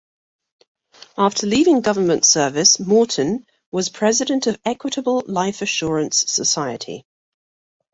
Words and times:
After 1.15 1.45
leaving 1.45 1.81
government 1.81 2.25
service, 2.25 2.79
Morton 2.79 3.45
was 3.71 3.89
President 3.89 4.47
of 4.47 4.57
Equitable 4.65 5.21
Life 5.27 5.61
Assurance 5.61 6.23
Society. 6.33 7.05